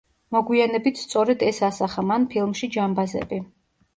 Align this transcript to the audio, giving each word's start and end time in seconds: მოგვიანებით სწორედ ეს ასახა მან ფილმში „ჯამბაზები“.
მოგვიანებით 0.35 1.01
სწორედ 1.01 1.43
ეს 1.49 1.59
ასახა 1.67 2.03
მან 2.11 2.27
ფილმში 2.31 2.71
„ჯამბაზები“. 2.77 3.43